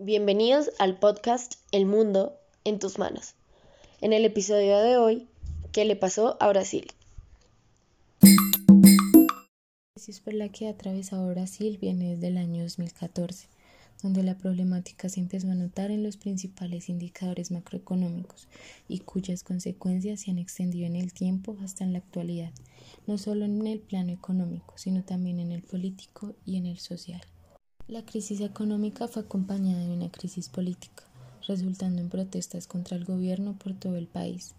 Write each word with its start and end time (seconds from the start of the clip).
Bienvenidos 0.00 0.70
al 0.78 0.96
podcast 0.96 1.54
El 1.72 1.84
mundo 1.84 2.38
en 2.62 2.78
tus 2.78 3.00
manos. 3.00 3.34
En 4.00 4.12
el 4.12 4.24
episodio 4.24 4.78
de 4.78 4.96
hoy, 4.96 5.26
¿qué 5.72 5.84
le 5.84 5.96
pasó 5.96 6.36
a 6.40 6.46
Brasil? 6.46 6.86
La 8.22 8.30
crisis 9.96 10.20
por 10.20 10.34
la 10.34 10.50
que 10.50 10.68
ha 10.68 10.70
atravesado 10.70 11.28
Brasil 11.28 11.78
viene 11.80 12.14
desde 12.14 12.28
el 12.28 12.36
año 12.36 12.62
2014, 12.62 13.48
donde 14.00 14.22
la 14.22 14.38
problemática 14.38 15.08
se 15.08 15.18
empezó 15.18 15.50
a 15.50 15.56
notar 15.56 15.90
en 15.90 16.04
los 16.04 16.16
principales 16.16 16.88
indicadores 16.88 17.50
macroeconómicos 17.50 18.46
y 18.86 19.00
cuyas 19.00 19.42
consecuencias 19.42 20.20
se 20.20 20.30
han 20.30 20.38
extendido 20.38 20.86
en 20.86 20.94
el 20.94 21.12
tiempo 21.12 21.56
hasta 21.60 21.82
en 21.82 21.92
la 21.92 21.98
actualidad, 21.98 22.52
no 23.08 23.18
solo 23.18 23.46
en 23.46 23.66
el 23.66 23.80
plano 23.80 24.12
económico, 24.12 24.74
sino 24.76 25.02
también 25.02 25.40
en 25.40 25.50
el 25.50 25.64
político 25.64 26.36
y 26.46 26.56
en 26.56 26.66
el 26.66 26.78
social. 26.78 27.22
La 27.88 28.04
crisis 28.04 28.42
económica 28.42 29.08
fue 29.08 29.22
acompañada 29.22 29.82
de 29.82 29.90
una 29.90 30.10
crisis 30.10 30.50
política, 30.50 31.04
resultando 31.46 32.02
en 32.02 32.10
protestas 32.10 32.66
contra 32.66 32.98
el 32.98 33.06
gobierno 33.06 33.54
por 33.54 33.72
todo 33.72 33.96
el 33.96 34.06
país. 34.06 34.52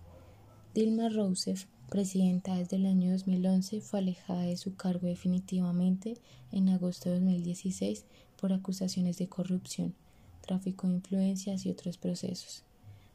Dilma 0.73 1.09
Rousseff, 1.09 1.65
presidenta 1.91 2.55
desde 2.55 2.77
el 2.77 2.87
año 2.87 3.11
2011, 3.11 3.81
fue 3.81 3.99
alejada 3.99 4.41
de 4.41 4.57
su 4.57 4.75
cargo 4.75 5.05
definitivamente 5.05 6.17
en 6.51 6.69
agosto 6.69 7.09
de 7.09 7.19
2016 7.19 8.03
por 8.35 8.51
acusaciones 8.51 9.19
de 9.19 9.27
corrupción, 9.27 9.93
tráfico 10.41 10.87
de 10.87 10.95
influencias 10.95 11.67
y 11.67 11.69
otros 11.69 11.99
procesos. 11.99 12.63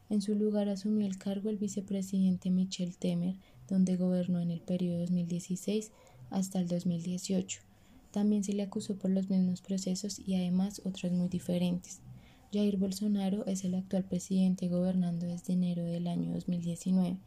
En 0.09 0.21
su 0.21 0.33
lugar 0.33 0.69
asumió 0.69 1.05
el 1.05 1.17
cargo 1.17 1.49
el 1.49 1.57
vicepresidente 1.57 2.49
Michel 2.51 2.95
Temer, 2.95 3.35
donde 3.67 3.97
gobernó 3.97 4.39
en 4.39 4.51
el 4.51 4.61
periodo 4.61 4.99
2016 4.99 5.91
hasta 6.29 6.59
el 6.59 6.69
2018 6.69 7.74
también 8.15 8.45
se 8.45 8.53
le 8.53 8.63
acusó 8.63 8.95
por 8.95 9.11
los 9.11 9.29
mismos 9.29 9.59
procesos 9.59 10.21
y 10.25 10.35
además 10.35 10.81
otros 10.85 11.11
muy 11.11 11.27
diferentes. 11.27 11.99
Jair 12.53 12.77
Bolsonaro 12.77 13.45
es 13.45 13.65
el 13.65 13.75
actual 13.75 14.05
presidente 14.05 14.69
gobernando 14.69 15.25
desde 15.25 15.51
enero 15.51 15.83
del 15.83 16.07
año 16.07 16.31
2019. 16.31 17.17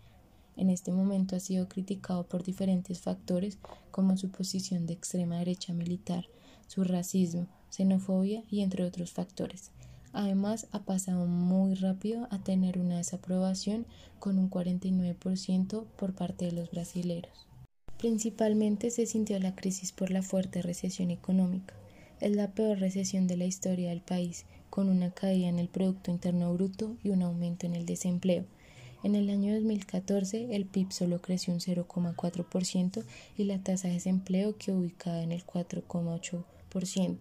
En 0.56 0.70
este 0.70 0.90
momento 0.90 1.36
ha 1.36 1.40
sido 1.40 1.68
criticado 1.68 2.26
por 2.26 2.42
diferentes 2.42 3.00
factores 3.00 3.58
como 3.90 4.16
su 4.16 4.30
posición 4.30 4.86
de 4.86 4.94
extrema 4.94 5.36
derecha 5.36 5.74
militar, 5.74 6.24
su 6.68 6.84
racismo, 6.84 7.48
xenofobia 7.68 8.42
y 8.50 8.62
entre 8.62 8.84
otros 8.84 9.10
factores. 9.10 9.72
Además, 10.14 10.68
ha 10.72 10.84
pasado 10.84 11.26
muy 11.26 11.74
rápido 11.74 12.28
a 12.30 12.38
tener 12.38 12.78
una 12.78 12.96
desaprobación 12.96 13.84
con 14.18 14.38
un 14.38 14.48
49% 14.48 15.84
por 15.98 16.14
parte 16.14 16.46
de 16.46 16.52
los 16.52 16.70
brasileros. 16.70 17.47
Principalmente 17.98 18.92
se 18.92 19.06
sintió 19.06 19.40
la 19.40 19.56
crisis 19.56 19.90
por 19.90 20.10
la 20.10 20.22
fuerte 20.22 20.62
recesión 20.62 21.10
económica. 21.10 21.74
Es 22.20 22.34
la 22.34 22.52
peor 22.52 22.78
recesión 22.78 23.26
de 23.26 23.36
la 23.36 23.44
historia 23.44 23.90
del 23.90 24.02
país, 24.02 24.44
con 24.70 24.88
una 24.88 25.10
caída 25.10 25.48
en 25.48 25.58
el 25.58 25.68
Producto 25.68 26.12
Interno 26.12 26.54
Bruto 26.54 26.96
y 27.02 27.10
un 27.10 27.22
aumento 27.22 27.66
en 27.66 27.74
el 27.74 27.86
desempleo. 27.86 28.44
En 29.02 29.16
el 29.16 29.28
año 29.30 29.52
2014 29.54 30.54
el 30.54 30.64
PIB 30.64 30.92
solo 30.92 31.20
creció 31.20 31.52
un 31.52 31.60
0,4% 31.60 33.04
y 33.36 33.44
la 33.44 33.58
tasa 33.58 33.88
de 33.88 33.94
desempleo 33.94 34.56
quedó 34.56 34.78
ubicada 34.78 35.22
en 35.22 35.32
el 35.32 35.44
4,8%. 35.44 37.18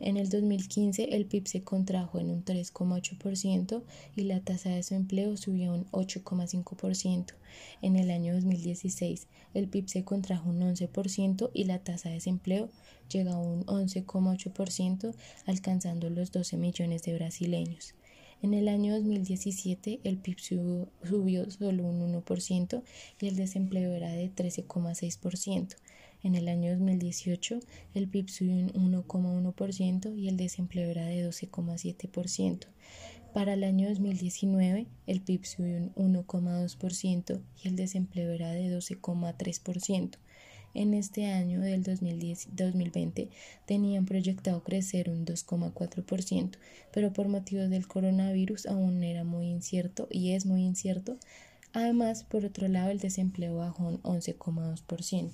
En 0.00 0.16
el 0.16 0.28
2015 0.28 1.16
el 1.16 1.26
PIB 1.26 1.48
se 1.48 1.62
contrajo 1.64 2.20
en 2.20 2.30
un 2.30 2.44
3,8% 2.44 3.82
y 4.14 4.22
la 4.22 4.40
tasa 4.40 4.68
de 4.68 4.76
desempleo 4.76 5.36
subió 5.36 5.72
un 5.72 5.86
8,5%. 5.90 7.34
En 7.82 7.96
el 7.96 8.10
año 8.10 8.34
2016 8.34 9.26
el 9.54 9.68
PIB 9.68 9.88
se 9.88 10.04
contrajo 10.04 10.50
un 10.50 10.60
11% 10.60 11.50
y 11.52 11.64
la 11.64 11.80
tasa 11.80 12.10
de 12.10 12.16
desempleo 12.16 12.70
llega 13.10 13.32
a 13.32 13.38
un 13.38 13.64
11,8%, 13.66 15.14
alcanzando 15.46 16.10
los 16.10 16.30
12 16.30 16.56
millones 16.58 17.02
de 17.02 17.14
brasileños. 17.14 17.94
En 18.40 18.54
el 18.54 18.68
año 18.68 18.94
2017 18.94 20.00
el 20.04 20.18
PIB 20.18 20.38
subió, 20.38 20.88
subió 21.02 21.50
solo 21.50 21.82
un 21.84 22.22
1% 22.22 22.82
y 23.20 23.26
el 23.26 23.34
desempleo 23.34 23.92
era 23.94 24.12
de 24.12 24.30
13,6%. 24.32 25.74
En 26.22 26.34
el 26.34 26.48
año 26.48 26.72
2018 26.72 27.60
el 27.94 28.08
PIB 28.08 28.28
subió 28.28 28.54
un 28.54 28.92
1,1% 28.92 30.18
y 30.18 30.28
el 30.28 30.36
desempleo 30.36 30.90
era 30.90 31.06
de 31.06 31.28
12,7%. 31.28 32.66
Para 33.32 33.52
el 33.54 33.62
año 33.62 33.88
2019 33.88 34.86
el 35.06 35.20
PIB 35.20 35.44
subió 35.44 35.76
un 35.94 36.14
1,2% 36.14 37.40
y 37.62 37.68
el 37.68 37.76
desempleo 37.76 38.32
era 38.32 38.50
de 38.50 38.76
12,3%. 38.76 40.18
En 40.74 40.92
este 40.92 41.26
año 41.26 41.60
del 41.60 41.82
2010, 41.82 42.48
2020 42.52 43.30
tenían 43.64 44.04
proyectado 44.04 44.62
crecer 44.62 45.08
un 45.08 45.24
2,4%, 45.24 46.50
pero 46.92 47.12
por 47.12 47.28
motivos 47.28 47.70
del 47.70 47.86
coronavirus 47.86 48.66
aún 48.66 49.02
era 49.02 49.24
muy 49.24 49.46
incierto 49.46 50.08
y 50.10 50.32
es 50.32 50.46
muy 50.46 50.62
incierto. 50.64 51.16
Además, 51.72 52.24
por 52.24 52.44
otro 52.44 52.68
lado, 52.68 52.90
el 52.90 52.98
desempleo 52.98 53.56
bajó 53.56 53.88
un 53.88 54.02
11,2%. 54.02 55.30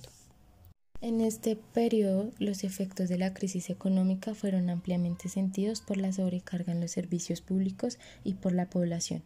En 1.01 1.21
este 1.21 1.55
periodo, 1.55 2.31
los 2.39 2.63
efectos 2.63 3.09
de 3.09 3.17
la 3.17 3.33
crisis 3.33 3.69
económica 3.69 4.33
fueron 4.33 4.69
ampliamente 4.69 5.29
sentidos 5.29 5.81
por 5.81 5.97
la 5.97 6.11
sobrecarga 6.11 6.71
en 6.71 6.79
los 6.81 6.91
servicios 6.91 7.41
públicos 7.41 7.99
y 8.23 8.35
por 8.35 8.53
la 8.53 8.69
población. 8.69 9.21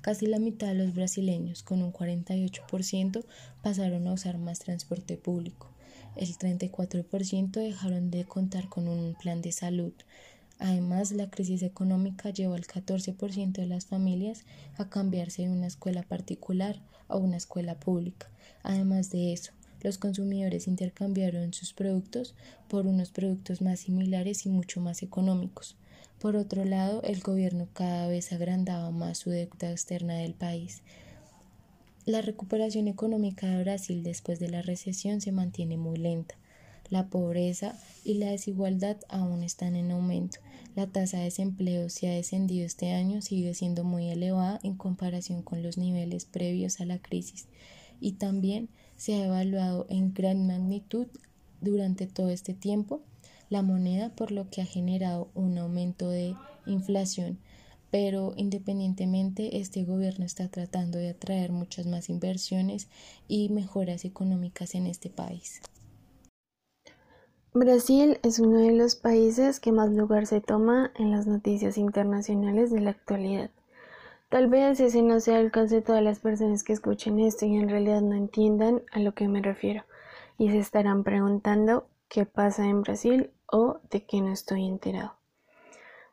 Casi 0.00 0.26
la 0.26 0.38
mitad 0.38 0.68
de 0.68 0.74
los 0.74 0.94
brasileños, 0.94 1.62
con 1.62 1.82
un 1.82 1.92
48%, 1.92 3.24
pasaron 3.62 4.08
a 4.08 4.14
usar 4.14 4.38
más 4.38 4.60
transporte 4.60 5.18
público. 5.18 5.70
El 6.16 6.36
34% 6.36 7.50
dejaron 7.50 8.10
de 8.10 8.24
contar 8.24 8.68
con 8.68 8.88
un 8.88 9.14
plan 9.14 9.42
de 9.42 9.52
salud. 9.52 9.92
Además, 10.58 11.12
la 11.12 11.30
crisis 11.30 11.62
económica 11.62 12.30
llevó 12.30 12.54
al 12.54 12.66
14% 12.66 13.52
de 13.52 13.66
las 13.66 13.86
familias 13.86 14.44
a 14.78 14.88
cambiarse 14.88 15.42
de 15.42 15.50
una 15.50 15.66
escuela 15.66 16.02
particular 16.02 16.80
a 17.08 17.16
una 17.16 17.36
escuela 17.36 17.78
pública. 17.78 18.30
Además 18.62 19.10
de 19.10 19.32
eso, 19.32 19.52
los 19.82 19.98
consumidores 19.98 20.66
intercambiaron 20.66 21.52
sus 21.52 21.72
productos 21.72 22.34
por 22.68 22.86
unos 22.86 23.10
productos 23.10 23.62
más 23.62 23.80
similares 23.80 24.46
y 24.46 24.48
mucho 24.48 24.80
más 24.80 25.02
económicos. 25.02 25.76
Por 26.18 26.36
otro 26.36 26.64
lado, 26.64 27.02
el 27.02 27.20
gobierno 27.20 27.68
cada 27.72 28.06
vez 28.06 28.32
agrandaba 28.32 28.90
más 28.90 29.18
su 29.18 29.30
deuda 29.30 29.70
externa 29.70 30.14
del 30.16 30.34
país. 30.34 30.82
La 32.04 32.20
recuperación 32.20 32.88
económica 32.88 33.46
de 33.46 33.62
Brasil 33.62 34.02
después 34.02 34.38
de 34.38 34.48
la 34.48 34.62
recesión 34.62 35.20
se 35.20 35.32
mantiene 35.32 35.76
muy 35.76 35.96
lenta. 35.96 36.34
La 36.90 37.06
pobreza 37.06 37.78
y 38.04 38.14
la 38.14 38.30
desigualdad 38.30 38.96
aún 39.08 39.42
están 39.42 39.76
en 39.76 39.92
aumento. 39.92 40.40
La 40.74 40.86
tasa 40.86 41.18
de 41.18 41.24
desempleo 41.24 41.88
si 41.88 42.06
ha 42.06 42.10
descendido 42.10 42.66
este 42.66 42.92
año 42.92 43.22
sigue 43.22 43.54
siendo 43.54 43.84
muy 43.84 44.10
elevada 44.10 44.60
en 44.62 44.76
comparación 44.76 45.42
con 45.42 45.62
los 45.62 45.78
niveles 45.78 46.24
previos 46.24 46.80
a 46.80 46.84
la 46.84 46.98
crisis 46.98 47.46
y 48.00 48.12
también 48.12 48.68
se 49.00 49.14
ha 49.14 49.24
evaluado 49.24 49.86
en 49.88 50.12
gran 50.12 50.46
magnitud 50.46 51.06
durante 51.62 52.06
todo 52.06 52.28
este 52.28 52.52
tiempo 52.52 53.00
la 53.48 53.62
moneda, 53.62 54.10
por 54.10 54.30
lo 54.30 54.50
que 54.50 54.60
ha 54.60 54.66
generado 54.66 55.30
un 55.34 55.56
aumento 55.56 56.10
de 56.10 56.36
inflación. 56.66 57.38
Pero 57.90 58.34
independientemente, 58.36 59.58
este 59.58 59.84
gobierno 59.84 60.26
está 60.26 60.48
tratando 60.48 60.98
de 60.98 61.08
atraer 61.08 61.50
muchas 61.50 61.86
más 61.86 62.10
inversiones 62.10 62.88
y 63.26 63.48
mejoras 63.48 64.04
económicas 64.04 64.74
en 64.74 64.86
este 64.86 65.08
país. 65.08 65.62
Brasil 67.54 68.18
es 68.22 68.38
uno 68.38 68.58
de 68.58 68.72
los 68.72 68.96
países 68.96 69.60
que 69.60 69.72
más 69.72 69.88
lugar 69.88 70.26
se 70.26 70.42
toma 70.42 70.92
en 70.98 71.10
las 71.10 71.26
noticias 71.26 71.78
internacionales 71.78 72.70
de 72.70 72.82
la 72.82 72.90
actualidad. 72.90 73.50
Tal 74.30 74.46
vez 74.46 74.78
ese 74.78 75.02
no 75.02 75.18
sea 75.18 75.40
el 75.40 75.46
alcance 75.46 75.74
de 75.74 75.82
todas 75.82 76.04
las 76.04 76.20
personas 76.20 76.62
que 76.62 76.72
escuchen 76.72 77.18
esto 77.18 77.46
y 77.46 77.56
en 77.56 77.68
realidad 77.68 78.00
no 78.00 78.14
entiendan 78.14 78.80
a 78.92 79.00
lo 79.00 79.12
que 79.12 79.26
me 79.26 79.42
refiero 79.42 79.82
y 80.38 80.50
se 80.50 80.58
estarán 80.58 81.02
preguntando 81.02 81.88
qué 82.08 82.26
pasa 82.26 82.64
en 82.64 82.82
Brasil 82.82 83.32
o 83.48 83.80
de 83.90 84.06
qué 84.06 84.20
no 84.20 84.32
estoy 84.32 84.66
enterado. 84.66 85.14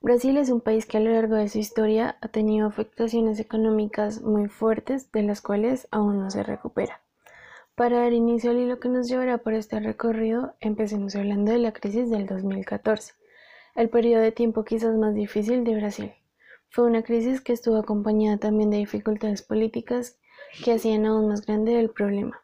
Brasil 0.02 0.36
es 0.38 0.50
un 0.50 0.62
país 0.62 0.88
que 0.88 0.98
a 0.98 1.00
lo 1.00 1.12
largo 1.12 1.36
de 1.36 1.48
su 1.48 1.60
historia 1.60 2.18
ha 2.20 2.30
tenido 2.30 2.68
afectaciones 2.68 3.40
económicas 3.40 4.20
muy 4.24 4.48
fuertes 4.48 5.12
de 5.12 5.22
las 5.22 5.42
cuales 5.42 5.88
aún 5.92 6.18
no 6.20 6.32
se 6.32 6.42
recupera. 6.42 7.02
Para 7.76 8.00
dar 8.00 8.14
inicio 8.14 8.50
al 8.50 8.58
hilo 8.58 8.80
que 8.80 8.90
nos 8.90 9.08
llevará 9.08 9.38
por 9.38 9.54
este 9.54 9.80
recorrido, 9.80 10.56
empecemos 10.60 11.16
hablando 11.16 11.52
de 11.52 11.60
la 11.60 11.72
crisis 11.72 12.10
del 12.10 12.26
2014, 12.26 13.14
el 13.76 13.90
periodo 13.90 14.24
de 14.24 14.32
tiempo 14.32 14.66
quizás 14.66 14.96
más 14.96 15.14
difícil 15.14 15.64
de 15.64 15.76
Brasil. 15.76 16.14
Fue 16.70 16.86
una 16.86 17.04
crisis 17.04 17.42
que 17.42 17.54
estuvo 17.54 17.78
acompañada 17.78 18.38
también 18.38 18.70
de 18.70 18.78
dificultades 18.78 19.42
políticas 19.42 20.20
que 20.64 20.74
hacían 20.74 21.06
aún 21.06 21.28
más 21.28 21.46
grande 21.46 21.80
el 21.80 21.90
problema. 21.90 22.42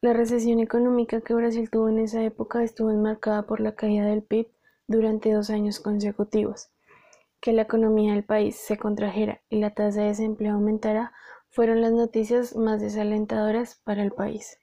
La 0.00 0.12
recesión 0.12 0.60
económica 0.60 1.20
que 1.20 1.34
Brasil 1.34 1.70
tuvo 1.70 1.88
en 1.88 1.98
esa 1.98 2.22
época 2.22 2.62
estuvo 2.62 2.90
enmarcada 2.90 3.46
por 3.46 3.60
la 3.60 3.74
caída 3.74 4.06
del 4.06 4.22
PIB 4.22 4.48
durante 4.86 5.32
dos 5.32 5.50
años 5.50 5.80
consecutivos. 5.80 6.68
Que 7.40 7.52
la 7.52 7.62
economía 7.62 8.12
del 8.12 8.24
país 8.24 8.56
se 8.56 8.76
contrajera 8.76 9.40
y 9.48 9.58
la 9.58 9.74
tasa 9.74 10.02
de 10.02 10.08
desempleo 10.08 10.54
aumentara 10.54 11.12
fueron 11.48 11.80
las 11.80 11.92
noticias 11.92 12.54
más 12.54 12.80
desalentadoras 12.80 13.80
para 13.84 14.02
el 14.02 14.12
país. 14.12 14.58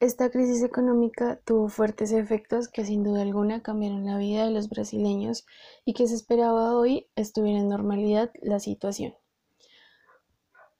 Esta 0.00 0.28
crisis 0.28 0.62
económica 0.64 1.40
tuvo 1.44 1.68
fuertes 1.68 2.10
efectos 2.10 2.66
que 2.68 2.84
sin 2.84 3.04
duda 3.04 3.22
alguna 3.22 3.62
cambiaron 3.62 4.04
la 4.04 4.18
vida 4.18 4.44
de 4.44 4.50
los 4.50 4.68
brasileños 4.68 5.46
y 5.84 5.94
que 5.94 6.08
se 6.08 6.16
esperaba 6.16 6.76
hoy 6.76 7.06
estuviera 7.14 7.60
en 7.60 7.68
normalidad 7.68 8.32
la 8.42 8.58
situación. 8.58 9.14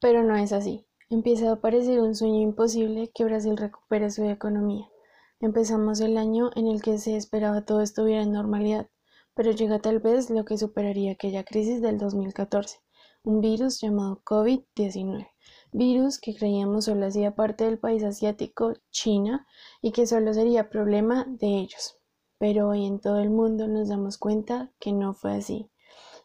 Pero 0.01 0.25
no 0.25 0.37
es 0.37 0.53
así. 0.53 0.85
Empieza 1.11 1.53
a 1.53 1.61
parecer 1.61 2.01
un 2.01 2.17
sueño 2.17 2.41
imposible 2.41 3.13
que 3.15 3.25
Brasil 3.25 3.57
recupere 3.57 4.11
su 4.11 4.25
economía. 4.25 4.91
Empezamos 5.41 6.01
el 6.01 6.19
año 6.19 6.51
en 6.57 6.67
el 6.67 6.83
que 6.83 6.99
se 6.99 7.17
esperaba 7.17 7.65
todo 7.65 7.83
estuviera 7.83 8.23
en 8.23 8.33
normalidad, 8.33 8.89
pero 9.35 9.53
llega 9.53 9.79
tal 9.79 10.01
vez 10.01 10.29
lo 10.29 10.45
que 10.45 10.59
superaría 10.59 11.13
aquella 11.13 11.45
crisis 11.45 11.81
del 11.81 11.99
2014, 11.99 12.81
un 13.23 13.41
virus 13.41 13.81
llamado 13.81 14.21
COVID-19 14.25 15.29
virus 15.75 16.21
que 16.21 16.37
creíamos 16.37 16.85
solo 16.85 17.05
hacía 17.05 17.35
parte 17.35 17.65
del 17.65 17.79
país 17.79 18.05
asiático, 18.05 18.75
China, 18.91 19.47
y 19.83 19.91
que 19.91 20.07
solo 20.07 20.33
sería 20.33 20.71
problema 20.71 21.27
de 21.29 21.59
ellos. 21.59 21.99
Pero 22.39 22.69
hoy 22.69 22.87
en 22.87 23.01
todo 23.01 23.19
el 23.19 23.31
mundo 23.31 23.67
nos 23.67 23.89
damos 23.89 24.17
cuenta 24.17 24.71
que 24.79 24.93
no 24.93 25.15
fue 25.15 25.33
así, 25.35 25.69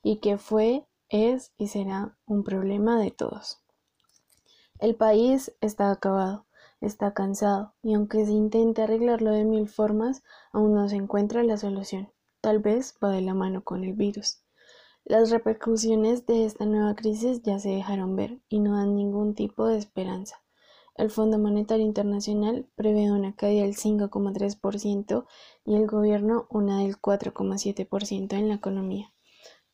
y 0.04 0.18
que 0.18 0.38
fue, 0.38 0.88
es 1.10 1.52
y 1.58 1.68
será 1.68 2.16
un 2.28 2.44
problema 2.44 3.00
de 3.00 3.10
todos. 3.10 3.58
El 4.78 4.96
país 4.96 5.52
está 5.62 5.90
acabado, 5.90 6.46
está 6.80 7.16
cansado, 7.16 7.74
y 7.82 7.96
aunque 7.96 8.26
se 8.26 8.32
intente 8.32 8.84
arreglarlo 8.84 9.32
de 9.32 9.46
mil 9.46 9.68
formas, 9.68 10.22
aún 10.52 10.76
no 10.76 10.88
se 10.88 10.96
encuentra 10.96 11.44
la 11.44 11.58
solución. 11.58 12.12
Tal 12.40 12.60
vez 12.60 12.96
va 13.04 13.10
de 13.10 13.22
la 13.22 13.34
mano 13.34 13.64
con 13.64 13.84
el 13.84 13.94
virus. 13.94 14.44
Las 15.06 15.32
repercusiones 15.32 16.28
de 16.28 16.46
esta 16.46 16.66
nueva 16.66 16.94
crisis 16.94 17.42
ya 17.42 17.58
se 17.58 17.70
dejaron 17.70 18.16
ver 18.16 18.42
y 18.48 18.60
no 18.60 18.78
dan 18.78 18.96
ningún 18.96 19.34
tipo 19.34 19.66
de 19.66 19.76
esperanza. 19.76 20.44
El 20.94 21.10
Fondo 21.10 21.40
Monetario 21.40 21.84
Internacional 21.84 22.68
prevé 22.76 23.12
una 23.12 23.36
caída 23.36 23.64
del 23.64 23.76
5,3% 23.76 25.26
y 25.66 25.76
el 25.76 25.88
gobierno 25.88 26.46
una 26.52 26.84
del 26.84 27.02
4,7% 27.02 28.34
en 28.34 28.50
la 28.50 28.54
economía, 28.54 29.12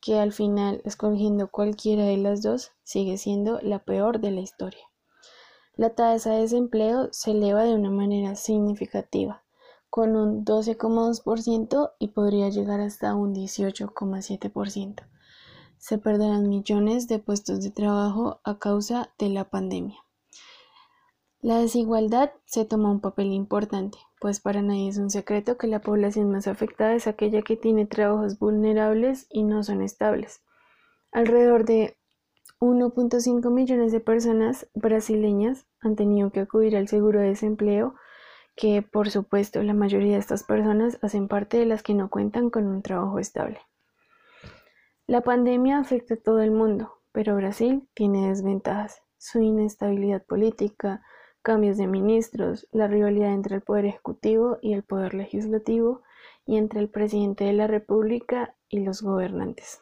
que 0.00 0.18
al 0.18 0.32
final, 0.32 0.80
escogiendo 0.86 1.50
cualquiera 1.50 2.04
de 2.04 2.16
las 2.16 2.42
dos, 2.42 2.72
sigue 2.82 3.18
siendo 3.18 3.60
la 3.60 3.84
peor 3.84 4.20
de 4.20 4.30
la 4.30 4.40
historia. 4.40 4.88
La 5.74 5.94
tasa 5.94 6.30
de 6.30 6.42
desempleo 6.42 7.08
se 7.12 7.32
eleva 7.32 7.64
de 7.64 7.74
una 7.74 7.90
manera 7.90 8.36
significativa, 8.36 9.44
con 9.90 10.16
un 10.16 10.46
12,2% 10.46 11.92
y 11.98 12.08
podría 12.08 12.48
llegar 12.48 12.80
hasta 12.80 13.14
un 13.14 13.34
18,7% 13.34 15.06
se 15.78 15.98
perderán 15.98 16.48
millones 16.48 17.08
de 17.08 17.18
puestos 17.18 17.62
de 17.62 17.70
trabajo 17.70 18.40
a 18.44 18.58
causa 18.58 19.12
de 19.18 19.28
la 19.28 19.48
pandemia. 19.50 19.98
La 21.40 21.58
desigualdad 21.58 22.32
se 22.44 22.64
toma 22.64 22.90
un 22.90 23.00
papel 23.00 23.32
importante, 23.32 23.98
pues 24.20 24.40
para 24.40 24.62
nadie 24.62 24.88
es 24.88 24.98
un 24.98 25.10
secreto 25.10 25.58
que 25.58 25.66
la 25.66 25.80
población 25.80 26.32
más 26.32 26.48
afectada 26.48 26.94
es 26.94 27.06
aquella 27.06 27.42
que 27.42 27.56
tiene 27.56 27.86
trabajos 27.86 28.38
vulnerables 28.38 29.26
y 29.30 29.44
no 29.44 29.62
son 29.62 29.82
estables. 29.82 30.42
Alrededor 31.12 31.64
de 31.64 31.96
1.5 32.58 33.50
millones 33.52 33.92
de 33.92 34.00
personas 34.00 34.66
brasileñas 34.74 35.66
han 35.80 35.94
tenido 35.94 36.30
que 36.30 36.40
acudir 36.40 36.76
al 36.76 36.88
seguro 36.88 37.20
de 37.20 37.28
desempleo, 37.28 37.94
que 38.56 38.80
por 38.82 39.10
supuesto 39.10 39.62
la 39.62 39.74
mayoría 39.74 40.14
de 40.14 40.18
estas 40.18 40.42
personas 40.42 40.98
hacen 41.02 41.28
parte 41.28 41.58
de 41.58 41.66
las 41.66 41.82
que 41.82 41.94
no 41.94 42.08
cuentan 42.08 42.48
con 42.50 42.66
un 42.66 42.82
trabajo 42.82 43.18
estable. 43.18 43.60
La 45.08 45.20
pandemia 45.20 45.78
afecta 45.78 46.14
a 46.14 46.16
todo 46.16 46.40
el 46.40 46.50
mundo, 46.50 46.98
pero 47.12 47.36
Brasil 47.36 47.88
tiene 47.94 48.28
desventajas. 48.28 49.02
Su 49.18 49.38
inestabilidad 49.40 50.24
política, 50.24 51.00
cambios 51.42 51.76
de 51.76 51.86
ministros, 51.86 52.66
la 52.72 52.88
rivalidad 52.88 53.32
entre 53.32 53.54
el 53.54 53.62
poder 53.62 53.84
ejecutivo 53.84 54.58
y 54.62 54.72
el 54.72 54.82
poder 54.82 55.14
legislativo 55.14 56.02
y 56.44 56.56
entre 56.56 56.80
el 56.80 56.88
presidente 56.90 57.44
de 57.44 57.52
la 57.52 57.68
República 57.68 58.56
y 58.68 58.80
los 58.80 59.00
gobernantes. 59.00 59.80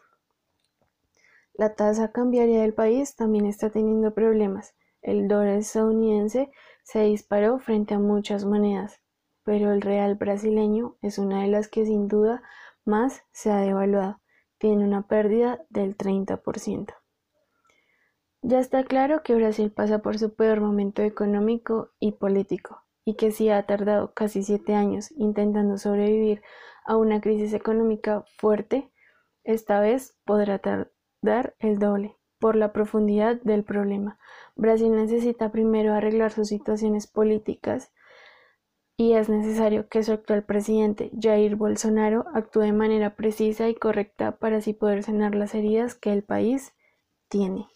La 1.55 1.75
tasa 1.75 2.13
cambiaria 2.13 2.61
del 2.61 2.75
país 2.75 3.17
también 3.17 3.47
está 3.47 3.71
teniendo 3.71 4.13
problemas. 4.13 4.75
El 5.01 5.27
dólar 5.27 5.57
estadounidense 5.57 6.51
se 6.83 7.01
disparó 7.01 7.59
frente 7.61 7.95
a 7.95 7.99
muchas 7.99 8.45
monedas, 8.45 9.01
pero 9.43 9.73
el 9.73 9.81
real 9.81 10.17
brasileño 10.17 10.97
es 11.01 11.17
una 11.17 11.41
de 11.41 11.49
las 11.49 11.69
que 11.69 11.87
sin 11.87 12.09
duda 12.09 12.43
más 12.85 13.23
se 13.33 13.51
ha 13.51 13.61
devaluado 13.61 14.21
tiene 14.65 14.83
una 14.83 15.07
pérdida 15.07 15.63
del 15.69 15.95
30%. 15.95 16.95
Ya 18.41 18.59
está 18.61 18.83
claro 18.83 19.23
que 19.23 19.35
Brasil 19.35 19.71
pasa 19.71 19.99
por 19.99 20.19
su 20.19 20.35
peor 20.35 20.63
momento 20.63 21.03
económico 21.03 21.91
y 22.01 22.13
político, 22.13 22.81
y 23.05 23.17
que 23.17 23.31
si 23.31 23.51
ha 23.51 23.67
tardado 23.67 24.15
casi 24.15 24.43
siete 24.43 24.75
años 24.75 25.11
intentando 25.19 25.77
sobrevivir 25.77 26.41
a 26.87 26.97
una 26.97 27.21
crisis 27.21 27.53
económica 27.53 28.25
fuerte, 28.39 28.91
esta 29.43 29.81
vez 29.81 30.19
podrá 30.25 30.59
tardar 30.61 31.55
el 31.59 31.79
doble 31.79 32.17
por 32.39 32.57
la 32.57 32.73
profundidad 32.73 33.37
del 33.43 33.65
problema. 33.65 34.19
Brasil 34.57 34.93
necesita 34.93 35.53
primero 35.53 35.93
arreglar 35.93 36.33
sus 36.33 36.49
situaciones 36.49 37.07
políticas 37.07 37.93
y 38.97 39.15
es 39.15 39.29
necesario 39.29 39.89
que 39.89 40.03
su 40.05 40.13
actual 40.13 40.45
presidente, 40.45 41.11
Jair 41.21 41.57
Bolsonaro, 41.57 42.27
actúe 42.35 42.61
de 42.61 42.73
manera 42.73 43.17
precisa 43.17 43.69
y 43.69 43.75
correcta 43.75 44.37
para 44.37 44.59
así 44.59 44.73
poder 44.73 45.03
sanar 45.03 45.35
las 45.35 45.55
heridas 45.55 45.95
que 45.95 46.13
el 46.13 46.23
país 46.23 46.73
tiene. 47.29 47.69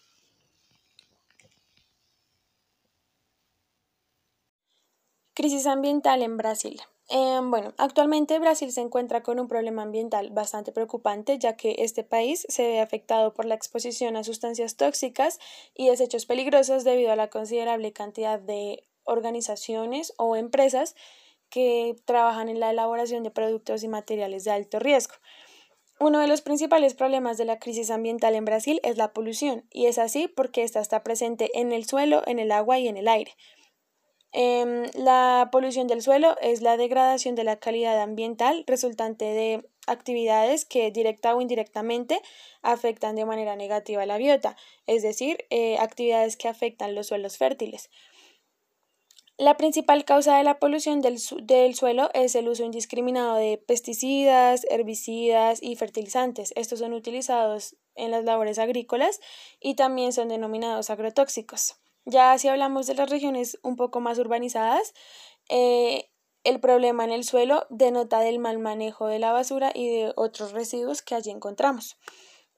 Crisis 5.34 5.66
ambiental 5.66 6.22
en 6.22 6.36
Brasil. 6.36 6.80
Em, 7.10 7.50
bueno, 7.50 7.72
actualmente 7.78 8.38
Brasil 8.38 8.70
se 8.70 8.82
encuentra 8.82 9.22
con 9.22 9.40
un 9.40 9.48
problema 9.48 9.82
ambiental 9.82 10.30
bastante 10.30 10.72
preocupante, 10.72 11.38
ya 11.38 11.56
que 11.56 11.76
este 11.78 12.04
país 12.04 12.44
se 12.48 12.64
ve 12.64 12.80
afectado 12.80 13.32
por 13.32 13.44
la 13.46 13.54
exposición 13.54 14.16
a 14.16 14.24
sustancias 14.24 14.76
tóxicas 14.76 15.38
y 15.74 15.88
desechos 15.88 16.26
peligrosos 16.26 16.84
debido 16.84 17.10
a 17.10 17.16
la 17.16 17.30
considerable 17.30 17.92
cantidad 17.92 18.38
de 18.38 18.84
organizaciones 19.08 20.12
o 20.16 20.36
empresas 20.36 20.94
que 21.50 21.96
trabajan 22.04 22.48
en 22.48 22.60
la 22.60 22.70
elaboración 22.70 23.22
de 23.22 23.30
productos 23.30 23.82
y 23.82 23.88
materiales 23.88 24.44
de 24.44 24.52
alto 24.52 24.78
riesgo. 24.78 25.14
Uno 26.00 26.20
de 26.20 26.28
los 26.28 26.42
principales 26.42 26.94
problemas 26.94 27.38
de 27.38 27.44
la 27.44 27.58
crisis 27.58 27.90
ambiental 27.90 28.36
en 28.36 28.44
Brasil 28.44 28.80
es 28.84 28.96
la 28.96 29.12
polución, 29.12 29.64
y 29.72 29.86
es 29.86 29.98
así 29.98 30.28
porque 30.28 30.62
esta 30.62 30.80
está 30.80 31.02
presente 31.02 31.50
en 31.54 31.72
el 31.72 31.86
suelo, 31.86 32.22
en 32.26 32.38
el 32.38 32.52
agua 32.52 32.78
y 32.78 32.86
en 32.86 32.96
el 32.96 33.08
aire. 33.08 33.32
Em, 34.32 34.84
la 34.94 35.48
polución 35.50 35.86
del 35.86 36.02
suelo 36.02 36.36
es 36.40 36.60
la 36.60 36.76
degradación 36.76 37.34
de 37.34 37.44
la 37.44 37.56
calidad 37.56 38.00
ambiental 38.00 38.62
resultante 38.66 39.24
de 39.24 39.64
actividades 39.86 40.66
que 40.66 40.90
directa 40.90 41.34
o 41.34 41.40
indirectamente 41.40 42.20
afectan 42.62 43.16
de 43.16 43.24
manera 43.24 43.56
negativa 43.56 44.04
la 44.04 44.18
biota, 44.18 44.56
es 44.86 45.02
decir, 45.02 45.46
eh, 45.50 45.78
actividades 45.78 46.36
que 46.36 46.46
afectan 46.46 46.94
los 46.94 47.06
suelos 47.06 47.38
fértiles. 47.38 47.90
La 49.38 49.56
principal 49.56 50.04
causa 50.04 50.36
de 50.36 50.42
la 50.42 50.58
polución 50.58 51.00
del, 51.00 51.20
suelo 51.20 52.10
es 52.12 52.34
el 52.34 52.48
uso 52.48 52.64
indiscriminado 52.64 53.36
de 53.36 53.56
pesticidas, 53.56 54.66
herbicidas 54.68 55.62
y 55.62 55.76
fertilizantes. 55.76 56.52
Estos 56.56 56.80
son 56.80 56.92
utilizados 56.92 57.76
en 57.94 58.10
las 58.10 58.24
labores 58.24 58.58
agrícolas 58.58 59.20
y 59.60 59.76
también 59.76 60.12
son 60.12 60.26
denominados 60.26 60.90
agrotóxicos. 60.90 61.76
Ya 62.04 62.36
si 62.36 62.48
hablamos 62.48 62.88
de 62.88 62.94
las 62.96 63.10
regiones 63.10 63.60
un 63.62 63.76
poco 63.76 64.00
más 64.00 64.18
urbanizadas, 64.18 64.92
eh, 65.48 66.10
el 66.42 66.58
problema 66.58 67.04
en 67.04 67.12
el 67.12 67.22
suelo 67.22 67.64
denota 67.70 68.18
del 68.18 68.40
mal 68.40 68.58
manejo 68.58 69.06
de 69.06 69.20
la 69.20 69.30
basura 69.30 69.70
y 69.72 69.88
de 69.88 70.12
otros 70.16 70.50
residuos 70.50 71.00
que 71.00 71.14
allí 71.14 71.30
encontramos. 71.30 71.96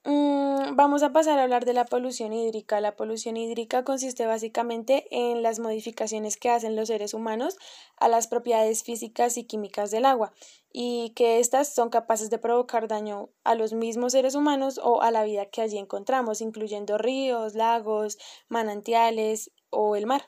Mm, 0.03 0.75
vamos 0.75 1.03
a 1.03 1.11
pasar 1.11 1.37
a 1.37 1.43
hablar 1.43 1.63
de 1.63 1.73
la 1.73 1.85
polución 1.85 2.33
hídrica. 2.33 2.81
La 2.81 2.95
polución 2.95 3.37
hídrica 3.37 3.83
consiste 3.83 4.25
básicamente 4.25 5.05
en 5.11 5.43
las 5.43 5.59
modificaciones 5.59 6.37
que 6.37 6.49
hacen 6.49 6.75
los 6.75 6.87
seres 6.87 7.13
humanos 7.13 7.57
a 7.97 8.07
las 8.07 8.27
propiedades 8.27 8.83
físicas 8.83 9.37
y 9.37 9.43
químicas 9.43 9.91
del 9.91 10.05
agua 10.05 10.33
y 10.73 11.11
que 11.15 11.39
éstas 11.39 11.73
son 11.75 11.89
capaces 11.89 12.31
de 12.31 12.39
provocar 12.39 12.87
daño 12.87 13.29
a 13.43 13.53
los 13.53 13.73
mismos 13.73 14.13
seres 14.13 14.33
humanos 14.33 14.79
o 14.83 15.01
a 15.03 15.11
la 15.11 15.23
vida 15.23 15.45
que 15.45 15.61
allí 15.61 15.77
encontramos, 15.77 16.41
incluyendo 16.41 16.97
ríos, 16.97 17.53
lagos, 17.53 18.17
manantiales 18.49 19.51
o 19.69 19.95
el 19.95 20.07
mar. 20.07 20.23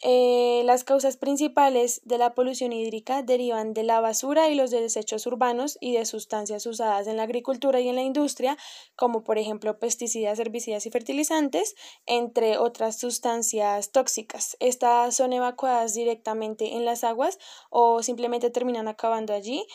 Eh, 0.00 0.62
las 0.64 0.84
causas 0.84 1.16
principales 1.16 2.00
de 2.04 2.18
la 2.18 2.34
polución 2.34 2.72
hídrica 2.72 3.22
derivan 3.22 3.74
de 3.74 3.82
la 3.82 4.00
basura 4.00 4.48
y 4.48 4.54
los 4.54 4.70
desechos 4.70 5.26
urbanos 5.26 5.76
y 5.80 5.92
de 5.92 6.04
sustancias 6.04 6.66
usadas 6.66 7.08
en 7.08 7.16
la 7.16 7.24
agricultura 7.24 7.80
y 7.80 7.88
en 7.88 7.96
la 7.96 8.02
industria, 8.02 8.56
como 8.94 9.24
por 9.24 9.38
ejemplo 9.38 9.80
pesticidas, 9.80 10.38
herbicidas 10.38 10.86
y 10.86 10.90
fertilizantes, 10.90 11.74
entre 12.06 12.58
otras 12.58 12.98
sustancias 12.98 13.90
tóxicas. 13.90 14.56
Estas 14.60 15.16
son 15.16 15.32
evacuadas 15.32 15.94
directamente 15.94 16.76
en 16.76 16.84
las 16.84 17.02
aguas 17.02 17.38
o 17.70 18.02
simplemente 18.04 18.50
terminan 18.50 18.86
acabando 18.86 19.34
allí 19.34 19.66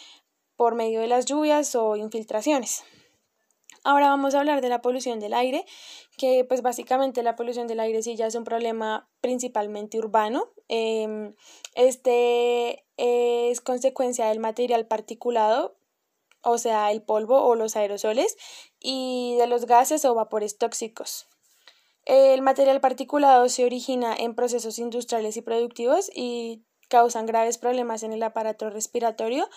por 0.56 0.76
medio 0.76 1.02
de 1.02 1.08
las 1.08 1.26
lluvias 1.26 1.76
o 1.76 1.98
infiltraciones. 1.98 2.84
Ahora 3.86 4.08
vamos 4.08 4.34
a 4.34 4.40
hablar 4.40 4.62
de 4.62 4.70
la 4.70 4.82
polución 4.82 5.20
del 5.20 5.34
aire, 5.34 5.66
que 6.18 6.46
pues 6.46 6.62
básicamente 6.62 7.22
la 7.22 7.36
polución 7.36 7.68
del 7.68 7.82
aire 7.82 8.02
sí 8.02 8.16
ya 8.16 8.28
es 8.28 8.36
un 8.36 8.46
problema 8.46 9.10
principalmente 9.20 9.98
urbano. 9.98 10.48
Em, 10.70 11.36
este 11.76 12.86
es 12.96 13.60
consecuencia 13.60 14.28
del 14.28 14.40
material 14.40 14.88
particulado, 14.88 15.76
o 16.42 16.58
sea, 16.58 16.92
el 16.92 17.02
polvo 17.02 17.42
o 17.44 17.56
los 17.56 17.76
aerosoles, 17.76 18.38
y 18.80 19.36
de 19.38 19.48
los 19.48 19.66
gases 19.66 20.06
o 20.06 20.16
vapores 20.16 20.58
tóxicos. 20.58 21.28
El 22.06 22.42
material 22.42 22.80
particulado 22.80 23.50
se 23.50 23.66
origina 23.66 24.16
en 24.16 24.36
procesos 24.36 24.80
industriales 24.80 25.36
y 25.36 25.42
productivos 25.42 26.10
y 26.14 26.64
causan 26.90 27.26
graves 27.26 27.58
problemas 27.58 28.04
en 28.04 28.14
el 28.14 28.24
aparato 28.24 28.70
respiratorio, 28.70 29.50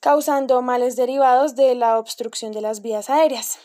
causando 0.00 0.62
males 0.62 0.96
derivados 0.96 1.56
de 1.56 1.74
la 1.74 1.98
obstrucción 1.98 2.52
de 2.52 2.60
las 2.60 2.82
vías 2.82 3.10
aéreas. 3.10 3.58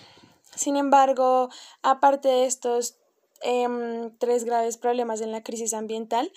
Sin 0.56 0.76
embargo, 0.76 1.50
aparte 1.82 2.28
de 2.28 2.46
estos 2.46 2.98
em, 3.42 4.16
tres 4.18 4.44
graves 4.44 4.78
problemas 4.78 5.22
en 5.22 5.32
la 5.32 5.44
crisis 5.44 5.74
ambiental, 5.74 6.32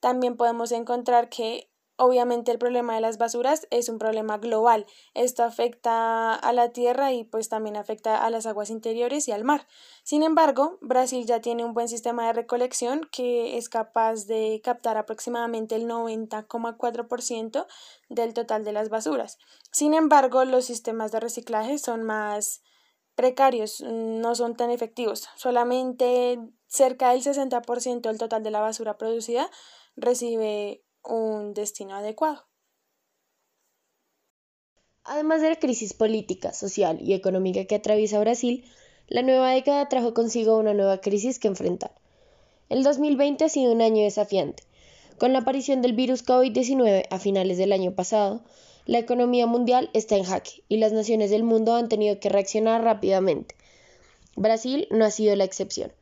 también 0.00 0.36
podemos 0.36 0.72
encontrar 0.72 1.28
que 1.28 1.68
Obviamente 1.98 2.52
el 2.52 2.58
problema 2.58 2.94
de 2.94 3.00
las 3.00 3.16
basuras 3.16 3.66
es 3.70 3.88
un 3.88 3.98
problema 3.98 4.36
global. 4.36 4.84
Esto 5.14 5.44
afecta 5.44 6.34
a 6.34 6.52
la 6.52 6.70
tierra 6.70 7.12
y 7.12 7.24
pues 7.24 7.48
también 7.48 7.76
afecta 7.76 8.22
a 8.22 8.28
las 8.28 8.44
aguas 8.44 8.68
interiores 8.68 9.28
y 9.28 9.32
al 9.32 9.44
mar. 9.44 9.66
Sin 10.02 10.22
embargo, 10.22 10.76
Brasil 10.82 11.24
ya 11.24 11.40
tiene 11.40 11.64
un 11.64 11.72
buen 11.72 11.88
sistema 11.88 12.26
de 12.26 12.34
recolección 12.34 13.08
que 13.10 13.56
es 13.56 13.70
capaz 13.70 14.26
de 14.26 14.60
captar 14.62 14.98
aproximadamente 14.98 15.74
el 15.74 15.86
90,4% 15.88 17.66
del 18.10 18.34
total 18.34 18.64
de 18.64 18.72
las 18.72 18.90
basuras. 18.90 19.38
Sin 19.72 19.94
embargo, 19.94 20.44
los 20.44 20.66
sistemas 20.66 21.12
de 21.12 21.20
reciclaje 21.20 21.78
son 21.78 22.02
más 22.02 22.60
precarios, 23.14 23.80
no 23.80 24.34
son 24.34 24.54
tan 24.54 24.70
efectivos. 24.70 25.28
Solamente 25.36 26.38
cerca 26.66 27.12
del 27.12 27.22
60% 27.22 28.02
del 28.02 28.18
total 28.18 28.42
de 28.42 28.50
la 28.50 28.60
basura 28.60 28.98
producida 28.98 29.50
recibe 29.96 30.85
un 31.06 31.54
destino 31.54 31.94
adecuado. 31.94 32.46
Además 35.04 35.40
de 35.40 35.50
la 35.50 35.56
crisis 35.56 35.94
política, 35.94 36.52
social 36.52 36.98
y 37.00 37.14
económica 37.14 37.64
que 37.64 37.76
atraviesa 37.76 38.18
Brasil, 38.18 38.64
la 39.08 39.22
nueva 39.22 39.50
década 39.52 39.88
trajo 39.88 40.14
consigo 40.14 40.56
una 40.58 40.74
nueva 40.74 41.00
crisis 41.00 41.38
que 41.38 41.46
enfrentar. 41.48 41.92
El 42.68 42.82
2020 42.82 43.44
ha 43.44 43.48
sido 43.48 43.72
un 43.72 43.82
año 43.82 44.02
desafiante. 44.02 44.64
Con 45.18 45.32
la 45.32 45.38
aparición 45.38 45.80
del 45.80 45.92
virus 45.92 46.26
COVID-19 46.26 47.06
a 47.08 47.18
finales 47.20 47.56
del 47.56 47.72
año 47.72 47.94
pasado, 47.94 48.42
la 48.84 48.98
economía 48.98 49.46
mundial 49.46 49.90
está 49.92 50.16
en 50.16 50.24
jaque 50.24 50.64
y 50.68 50.78
las 50.78 50.92
naciones 50.92 51.30
del 51.30 51.44
mundo 51.44 51.74
han 51.74 51.88
tenido 51.88 52.18
que 52.18 52.28
reaccionar 52.28 52.82
rápidamente. 52.82 53.54
Brasil 54.34 54.88
no 54.90 55.04
ha 55.04 55.10
sido 55.10 55.34
la 55.36 55.44
excepción. 55.44 55.92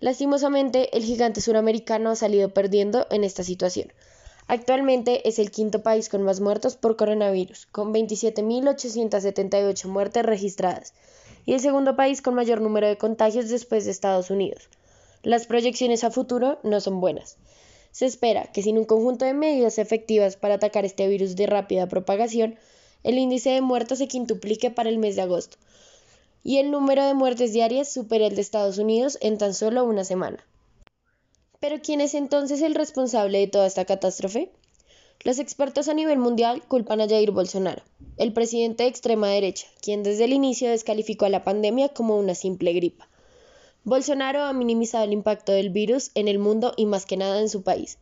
Lastimosamente, 0.00 0.96
el 0.96 1.04
gigante 1.04 1.40
suramericano 1.40 2.10
ha 2.10 2.16
salido 2.16 2.48
perdiendo 2.54 3.06
en 3.10 3.24
esta 3.24 3.44
situación. 3.44 3.92
Actualmente 4.50 5.28
es 5.28 5.38
el 5.38 5.50
quinto 5.50 5.82
país 5.82 6.08
con 6.08 6.22
más 6.22 6.40
muertos 6.40 6.74
por 6.74 6.96
coronavirus, 6.96 7.66
con 7.66 7.92
27.878 7.92 9.84
muertes 9.88 10.24
registradas, 10.24 10.94
y 11.44 11.52
el 11.52 11.60
segundo 11.60 11.96
país 11.96 12.22
con 12.22 12.32
mayor 12.32 12.62
número 12.62 12.86
de 12.88 12.96
contagios 12.96 13.50
después 13.50 13.84
de 13.84 13.90
Estados 13.90 14.30
Unidos. 14.30 14.70
Las 15.22 15.46
proyecciones 15.46 16.02
a 16.02 16.10
futuro 16.10 16.60
no 16.62 16.80
son 16.80 16.98
buenas. 16.98 17.36
Se 17.90 18.06
espera 18.06 18.46
que 18.46 18.62
sin 18.62 18.78
un 18.78 18.86
conjunto 18.86 19.26
de 19.26 19.34
medidas 19.34 19.78
efectivas 19.78 20.36
para 20.36 20.54
atacar 20.54 20.86
este 20.86 21.06
virus 21.08 21.36
de 21.36 21.46
rápida 21.46 21.86
propagación, 21.86 22.56
el 23.04 23.18
índice 23.18 23.50
de 23.50 23.60
muertos 23.60 23.98
se 23.98 24.08
quintuplique 24.08 24.70
para 24.70 24.88
el 24.88 24.96
mes 24.96 25.14
de 25.14 25.22
agosto, 25.22 25.58
y 26.42 26.56
el 26.56 26.70
número 26.70 27.04
de 27.04 27.12
muertes 27.12 27.52
diarias 27.52 27.92
supere 27.92 28.28
el 28.28 28.34
de 28.34 28.40
Estados 28.40 28.78
Unidos 28.78 29.18
en 29.20 29.36
tan 29.36 29.52
solo 29.52 29.84
una 29.84 30.04
semana. 30.04 30.42
Pero 31.60 31.80
¿quién 31.82 32.00
es 32.00 32.14
entonces 32.14 32.62
el 32.62 32.76
responsable 32.76 33.40
de 33.40 33.48
toda 33.48 33.66
esta 33.66 33.84
catástrofe? 33.84 34.52
Los 35.24 35.40
expertos 35.40 35.88
a 35.88 35.94
nivel 35.94 36.16
mundial 36.16 36.62
culpan 36.62 37.00
a 37.00 37.08
Jair 37.08 37.32
Bolsonaro, 37.32 37.82
el 38.16 38.32
presidente 38.32 38.84
de 38.84 38.90
extrema 38.90 39.26
derecha, 39.26 39.66
quien 39.82 40.04
desde 40.04 40.26
el 40.26 40.32
inicio 40.32 40.70
descalificó 40.70 41.24
a 41.24 41.30
la 41.30 41.42
pandemia 41.42 41.88
como 41.88 42.16
una 42.16 42.36
simple 42.36 42.72
gripa. 42.74 43.08
Bolsonaro 43.82 44.42
ha 44.42 44.52
minimizado 44.52 45.02
el 45.02 45.12
impacto 45.12 45.50
del 45.50 45.70
virus 45.70 46.12
en 46.14 46.28
el 46.28 46.38
mundo 46.38 46.74
y 46.76 46.86
más 46.86 47.06
que 47.06 47.16
nada 47.16 47.40
en 47.40 47.48
su 47.48 47.64
país. 47.64 47.98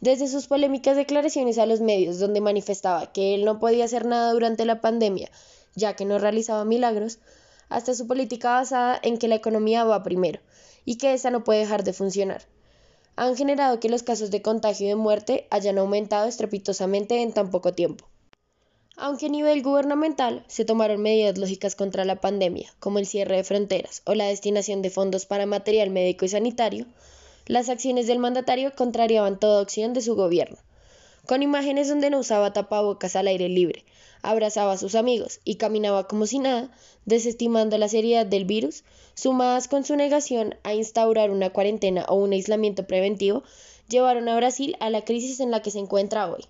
Desde 0.00 0.28
sus 0.28 0.46
polémicas 0.46 0.96
declaraciones 0.96 1.58
a 1.58 1.66
los 1.66 1.80
medios, 1.80 2.20
donde 2.20 2.40
manifestaba 2.40 3.12
que 3.12 3.34
él 3.34 3.44
no 3.44 3.58
podía 3.58 3.86
hacer 3.86 4.06
nada 4.06 4.32
durante 4.32 4.64
la 4.64 4.80
pandemia, 4.80 5.28
ya 5.74 5.96
que 5.96 6.04
no 6.04 6.20
realizaba 6.20 6.64
milagros, 6.64 7.18
hasta 7.68 7.94
su 7.94 8.06
política 8.06 8.52
basada 8.52 9.00
en 9.02 9.18
que 9.18 9.26
la 9.26 9.34
economía 9.34 9.82
va 9.82 10.04
primero 10.04 10.38
y 10.84 10.98
que 10.98 11.14
esa 11.14 11.32
no 11.32 11.42
puede 11.42 11.58
dejar 11.58 11.82
de 11.82 11.94
funcionar 11.94 12.46
han 13.16 13.36
generado 13.36 13.80
que 13.80 13.88
los 13.88 14.02
casos 14.02 14.30
de 14.30 14.42
contagio 14.42 14.86
y 14.86 14.88
de 14.90 14.96
muerte 14.96 15.46
hayan 15.50 15.78
aumentado 15.78 16.28
estrepitosamente 16.28 17.22
en 17.22 17.32
tan 17.32 17.50
poco 17.50 17.72
tiempo. 17.72 18.06
Aunque 18.96 19.26
a 19.26 19.30
nivel 19.30 19.62
gubernamental 19.62 20.44
se 20.48 20.64
tomaron 20.64 21.00
medidas 21.00 21.38
lógicas 21.38 21.74
contra 21.74 22.04
la 22.04 22.20
pandemia, 22.20 22.72
como 22.78 22.98
el 22.98 23.06
cierre 23.06 23.36
de 23.36 23.44
fronteras 23.44 24.02
o 24.04 24.14
la 24.14 24.26
destinación 24.26 24.82
de 24.82 24.90
fondos 24.90 25.26
para 25.26 25.46
material 25.46 25.90
médico 25.90 26.24
y 26.24 26.28
sanitario, 26.28 26.86
las 27.46 27.68
acciones 27.68 28.06
del 28.06 28.18
mandatario 28.18 28.72
contrariaban 28.74 29.40
toda 29.40 29.62
opción 29.62 29.94
de 29.94 30.02
su 30.02 30.14
gobierno, 30.14 30.58
con 31.26 31.42
imágenes 31.42 31.88
donde 31.88 32.10
no 32.10 32.18
usaba 32.18 32.52
tapabocas 32.52 33.16
al 33.16 33.28
aire 33.28 33.48
libre, 33.48 33.84
abrazaba 34.22 34.72
a 34.72 34.78
sus 34.78 34.94
amigos 34.94 35.40
y 35.44 35.56
caminaba 35.56 36.08
como 36.08 36.26
si 36.26 36.38
nada, 36.38 36.70
desestimando 37.04 37.78
la 37.78 37.88
seriedad 37.88 38.26
del 38.26 38.44
virus, 38.44 38.84
sumadas 39.14 39.68
con 39.68 39.84
su 39.84 39.96
negación 39.96 40.56
a 40.62 40.74
instaurar 40.74 41.30
una 41.30 41.50
cuarentena 41.50 42.04
o 42.08 42.14
un 42.14 42.32
aislamiento 42.32 42.86
preventivo, 42.86 43.42
llevaron 43.88 44.28
a 44.28 44.36
Brasil 44.36 44.76
a 44.80 44.90
la 44.90 45.04
crisis 45.04 45.40
en 45.40 45.50
la 45.50 45.62
que 45.62 45.70
se 45.70 45.78
encuentra 45.78 46.30
hoy. 46.30 46.44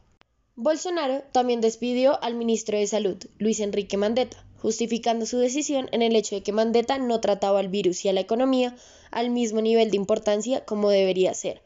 Bolsonaro 0.55 1.23
también 1.33 1.61
despidió 1.61 2.23
al 2.23 2.35
ministro 2.35 2.79
de 2.79 2.87
Salud, 2.87 3.17
Luis 3.39 3.61
Enrique 3.61 3.97
Mandetta, 3.97 4.45
justificando 4.61 5.27
su 5.27 5.39
decisión 5.39 5.89
en 5.93 6.03
el 6.03 6.15
hecho 6.15 6.35
de 6.35 6.43
que 6.43 6.53
Mandetta 6.53 6.99
no 6.99 7.21
trataba 7.21 7.59
al 7.59 7.69
virus 7.69 8.05
y 8.05 8.09
a 8.09 8.13
la 8.13 8.21
economía 8.21 8.77
al 9.11 9.31
mismo 9.31 9.61
nivel 9.61 9.91
de 9.91 9.97
importancia 9.97 10.65
como 10.65 10.91
debería 10.91 11.35
ser. 11.35 11.63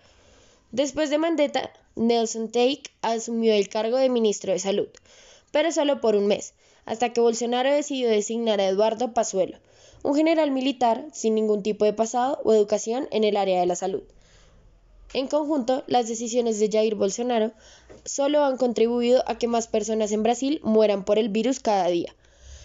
Después 0.72 1.10
de 1.10 1.18
Mandetta, 1.18 1.70
Nelson 1.96 2.50
Take 2.50 2.82
asumió 3.00 3.54
el 3.54 3.70
cargo 3.70 3.96
de 3.96 4.10
ministro 4.10 4.52
de 4.52 4.58
Salud, 4.58 4.88
pero 5.50 5.72
solo 5.72 6.02
por 6.02 6.14
un 6.14 6.26
mes, 6.26 6.52
hasta 6.84 7.14
que 7.14 7.22
Bolsonaro 7.22 7.72
decidió 7.72 8.10
designar 8.10 8.60
a 8.60 8.68
Eduardo 8.68 9.14
Pazuelo, 9.14 9.56
un 10.02 10.14
general 10.14 10.50
militar 10.50 11.06
sin 11.14 11.34
ningún 11.34 11.62
tipo 11.62 11.86
de 11.86 11.94
pasado 11.94 12.38
o 12.44 12.52
educación 12.52 13.08
en 13.12 13.24
el 13.24 13.38
área 13.38 13.60
de 13.60 13.66
la 13.66 13.76
salud. 13.76 14.02
En 15.14 15.26
conjunto, 15.26 15.84
las 15.86 16.06
decisiones 16.06 16.60
de 16.60 16.68
Jair 16.70 16.96
Bolsonaro 16.96 17.52
solo 18.04 18.44
han 18.44 18.58
contribuido 18.58 19.24
a 19.26 19.38
que 19.38 19.48
más 19.48 19.66
personas 19.66 20.12
en 20.12 20.22
Brasil 20.22 20.60
mueran 20.62 21.02
por 21.02 21.18
el 21.18 21.30
virus 21.30 21.60
cada 21.60 21.88
día. 21.88 22.14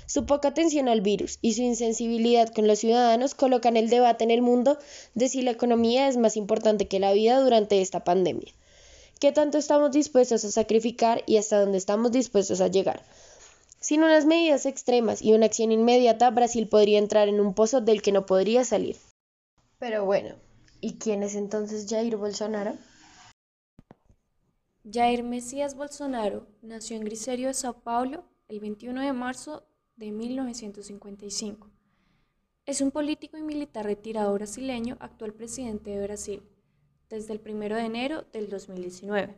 Su 0.08 0.26
poca 0.26 0.50
atención 0.50 0.90
al 0.90 1.00
virus 1.00 1.40
y 1.42 1.54
su 1.54 1.62
insensibilidad 1.62 2.50
con 2.54 2.68
los 2.68 2.80
ciudadanos 2.80 3.34
colocan 3.34 3.78
el 3.78 3.90
debate 3.90 4.26
en 4.26 4.32
el 4.32 4.42
mundo 4.42 4.78
de 5.16 5.30
si 5.30 5.42
la 5.42 5.52
economía 5.52 6.10
es 6.10 6.18
más 6.18 6.36
importante 6.36 6.90
que 6.90 7.00
la 7.00 7.14
vida 7.14 7.40
durante 7.40 7.80
esta 7.80 8.04
pandemia. 8.04 8.54
¿Qué 9.22 9.32
tanto 9.32 9.60
estamos 9.60 9.92
dispuestos 9.92 10.44
a 10.46 10.50
sacrificar 10.50 11.22
y 11.28 11.38
hasta 11.38 11.60
dónde 11.60 11.78
estamos 11.78 12.12
dispuestos 12.12 12.60
a 12.60 12.70
llegar? 12.70 13.04
Sin 13.80 14.02
unas 14.02 14.26
medidas 14.26 14.66
extremas 14.66 15.22
y 15.22 15.34
una 15.34 15.46
acción 15.46 15.72
inmediata, 15.72 16.32
Brasil 16.32 16.68
podría 16.68 16.98
entrar 16.98 17.28
en 17.28 17.40
un 17.40 17.54
pozo 17.54 17.82
del 17.82 18.02
que 18.02 18.12
no 18.12 18.26
podría 18.26 18.66
salir. 18.66 18.96
Pero 19.78 20.06
bueno, 20.06 20.38
¿y 20.80 20.96
quién 20.96 21.22
es 21.22 21.36
entonces 21.36 21.86
Jair 21.88 22.18
Bolsonaro? 22.18 22.74
Jair 24.92 25.22
Mesías 25.22 25.76
Bolsonaro 25.76 26.48
nació 26.64 26.98
en 26.98 27.04
Griserio 27.04 27.50
de 27.50 27.54
Sao 27.54 27.74
Paulo 27.74 28.24
el 28.48 28.60
21 28.60 29.02
de 29.02 29.14
marzo 29.14 29.68
de 29.98 30.12
1955. 30.12 31.70
Es 32.66 32.82
un 32.82 32.90
político 32.90 33.38
y 33.38 33.44
militar 33.44 33.86
retirado 33.86 34.34
brasileño, 34.34 34.98
actual 35.00 35.36
presidente 35.36 35.92
de 35.92 36.02
Brasil 36.02 36.51
desde 37.12 37.34
el 37.34 37.42
1 37.46 37.76
de 37.76 37.86
enero 37.86 38.26
del 38.32 38.50
2019. 38.50 39.36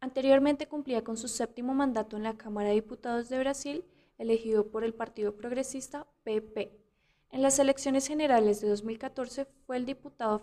Anteriormente 0.00 0.66
cumplía 0.66 1.04
con 1.04 1.16
su 1.16 1.28
séptimo 1.28 1.74
mandato 1.74 2.16
en 2.16 2.24
la 2.24 2.36
Cámara 2.36 2.70
de 2.70 2.76
Diputados 2.76 3.28
de 3.28 3.38
Brasil, 3.38 3.84
elegido 4.18 4.68
por 4.68 4.84
el 4.84 4.94
Partido 4.94 5.36
Progresista 5.36 6.06
PP. 6.24 6.78
En 7.30 7.42
las 7.42 7.58
elecciones 7.58 8.06
generales 8.06 8.60
de 8.60 8.68
2014 8.68 9.46
fue 9.66 9.76
el 9.76 9.86
diputado 9.86 10.42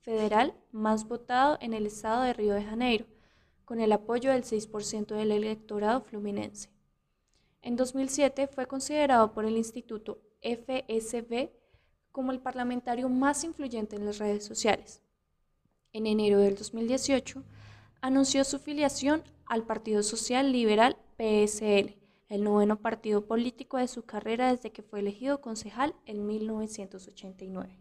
federal 0.00 0.54
más 0.72 1.06
votado 1.06 1.58
en 1.60 1.74
el 1.74 1.86
estado 1.86 2.22
de 2.22 2.32
Río 2.32 2.54
de 2.54 2.64
Janeiro, 2.64 3.06
con 3.64 3.80
el 3.80 3.92
apoyo 3.92 4.30
del 4.30 4.44
6% 4.44 5.14
del 5.14 5.32
electorado 5.32 6.00
fluminense. 6.02 6.70
En 7.62 7.76
2007 7.76 8.46
fue 8.46 8.66
considerado 8.66 9.32
por 9.32 9.44
el 9.44 9.56
Instituto 9.56 10.18
FSB 10.42 11.50
como 12.12 12.32
el 12.32 12.40
parlamentario 12.40 13.08
más 13.08 13.44
influyente 13.44 13.96
en 13.96 14.06
las 14.06 14.18
redes 14.18 14.44
sociales 14.44 15.03
en 15.94 16.06
enero 16.06 16.40
del 16.40 16.56
2018, 16.56 17.42
anunció 18.00 18.44
su 18.44 18.58
filiación 18.58 19.22
al 19.46 19.62
Partido 19.62 20.02
Social 20.02 20.52
Liberal 20.52 20.96
PSL, 21.16 21.96
el 22.28 22.42
noveno 22.42 22.80
partido 22.80 23.26
político 23.26 23.78
de 23.78 23.86
su 23.86 24.02
carrera 24.02 24.50
desde 24.50 24.72
que 24.72 24.82
fue 24.82 24.98
elegido 24.98 25.40
concejal 25.40 25.94
en 26.04 26.26
1989. 26.26 27.78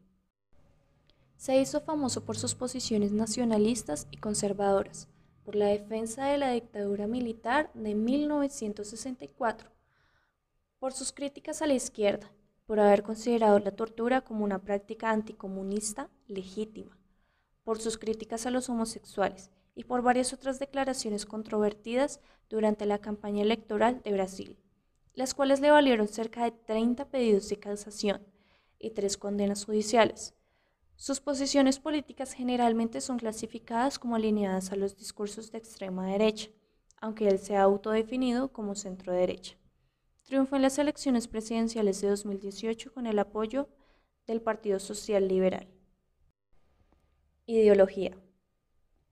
Se 1.38 1.60
hizo 1.60 1.82
famoso 1.82 2.24
por 2.24 2.38
sus 2.38 2.54
posiciones 2.54 3.12
nacionalistas 3.12 4.08
y 4.12 4.18
conservadoras, 4.18 5.10
por 5.44 5.56
la 5.56 5.66
defensa 5.66 6.28
de 6.28 6.38
la 6.38 6.52
dictadura 6.52 7.08
militar 7.08 7.72
de 7.74 7.96
1964, 7.96 9.72
por 10.78 10.94
sus 10.94 11.12
críticas 11.12 11.64
a 11.64 11.68
la 11.68 11.74
izquierda, 11.74 12.32
por 12.68 12.80
haber 12.80 13.02
considerado 13.02 13.58
la 13.58 13.72
tortura 13.72 14.22
como 14.22 14.44
una 14.46 14.60
práctica 14.60 15.10
anticomunista 15.10 16.10
legítima, 16.28 16.98
por 17.64 17.80
sus 17.80 17.98
críticas 17.98 18.46
a 18.46 18.52
los 18.52 18.70
homosexuales 18.70 19.52
y 19.76 19.86
por 19.86 20.02
varias 20.02 20.34
otras 20.34 20.60
declaraciones 20.60 21.26
controvertidas 21.26 22.20
durante 22.50 22.86
la 22.86 23.00
campaña 23.00 23.42
electoral 23.42 24.02
de 24.04 24.14
Brasil, 24.14 24.58
las 25.14 25.34
cuales 25.34 25.60
le 25.62 25.72
valieron 25.72 26.08
cerca 26.08 26.44
de 26.44 26.52
30 26.52 27.10
pedidos 27.10 27.50
de 27.50 27.58
casación 27.58 28.22
y 28.80 28.92
tres 28.92 29.18
condenas 29.18 29.66
judiciales 29.66 30.34
sus 30.96 31.20
posiciones 31.20 31.80
políticas 31.80 32.34
generalmente 32.34 33.02
son 33.02 33.18
clasificadas 33.18 34.00
como 34.00 34.16
alineadas 34.16 34.72
a 34.72 34.76
los 34.76 34.96
discursos 34.96 35.52
de 35.52 35.58
extrema 35.58 36.08
derecha, 36.08 36.50
aunque 37.02 37.28
él 37.28 37.40
se 37.40 37.58
ha 37.58 37.64
autodefinido 37.64 38.54
como 38.54 38.76
centro 38.76 39.12
derecha. 39.12 39.58
Triunfó 40.24 40.56
en 40.56 40.62
las 40.62 40.78
elecciones 40.80 41.28
presidenciales 41.28 42.00
de 42.00 42.08
2018 42.08 42.94
con 42.94 43.08
el 43.08 43.20
apoyo 43.20 43.68
del 44.28 44.42
Partido 44.42 44.80
Social 44.80 45.28
Liberal. 45.28 45.68
Ideología. 47.46 48.18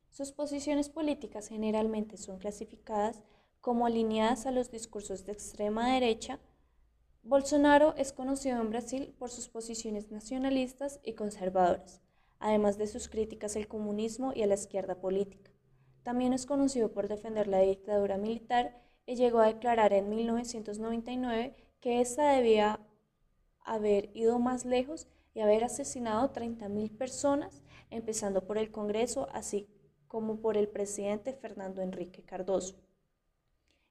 Sus 0.09 0.31
posiciones 0.31 0.89
políticas 0.89 1.47
generalmente 1.47 2.17
son 2.17 2.37
clasificadas 2.37 3.23
como 3.59 3.85
alineadas 3.85 4.45
a 4.45 4.51
los 4.51 4.71
discursos 4.71 5.25
de 5.25 5.33
extrema 5.33 5.93
derecha 5.93 6.39
Bolsonaro 7.23 7.93
es 7.97 8.13
conocido 8.13 8.59
en 8.59 8.71
Brasil 8.71 9.13
por 9.19 9.29
sus 9.29 9.47
posiciones 9.47 10.09
nacionalistas 10.09 10.99
y 11.03 11.13
conservadoras, 11.13 12.01
además 12.39 12.79
de 12.79 12.87
sus 12.87 13.09
críticas 13.09 13.55
al 13.55 13.67
comunismo 13.67 14.33
y 14.33 14.41
a 14.41 14.47
la 14.47 14.55
izquierda 14.55 14.99
política. 14.99 15.51
También 16.01 16.33
es 16.33 16.47
conocido 16.47 16.91
por 16.91 17.07
defender 17.07 17.47
la 17.47 17.59
dictadura 17.59 18.17
militar 18.17 18.81
y 19.05 19.15
llegó 19.15 19.37
a 19.37 19.45
declarar 19.45 19.93
en 19.93 20.09
1999 20.09 21.55
que 21.79 22.01
ésta 22.01 22.31
debía 22.31 22.79
haber 23.59 24.09
ido 24.15 24.39
más 24.39 24.65
lejos 24.65 25.07
y 25.35 25.41
haber 25.41 25.63
asesinado 25.63 26.33
30.000 26.33 26.97
personas, 26.97 27.61
empezando 27.91 28.47
por 28.47 28.57
el 28.57 28.71
Congreso, 28.71 29.27
así 29.31 29.67
como 30.07 30.41
por 30.41 30.57
el 30.57 30.67
presidente 30.67 31.33
Fernando 31.33 31.81
Enrique 31.81 32.23
Cardoso. 32.23 32.75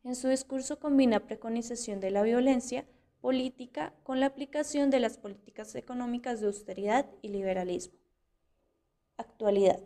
En 0.02 0.16
su 0.16 0.28
discurso 0.28 0.78
combina 0.78 1.20
preconización 1.20 2.00
de 2.00 2.10
la 2.10 2.22
violencia, 2.22 2.86
política 3.20 3.92
con 4.02 4.18
la 4.18 4.26
aplicación 4.26 4.90
de 4.90 5.00
las 5.00 5.18
políticas 5.18 5.74
económicas 5.74 6.40
de 6.40 6.46
austeridad 6.46 7.06
y 7.22 7.28
liberalismo. 7.28 7.94
Actualidad. 9.16 9.80